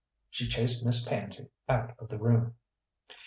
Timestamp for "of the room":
1.99-2.55